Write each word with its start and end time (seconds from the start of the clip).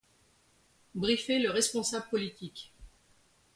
Briefer 0.95 1.37
le 1.37 1.51
responsable 1.51 2.07
politique. 2.09 2.73